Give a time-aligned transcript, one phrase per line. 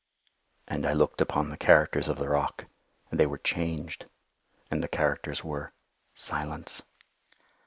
[0.67, 2.65] And I looked upon the characters of the rock,
[3.11, 4.07] and they were changed;
[4.71, 5.73] and the characters were
[6.15, 6.81] SILENCE.